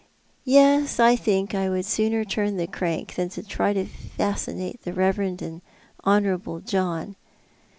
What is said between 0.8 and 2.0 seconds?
I think I would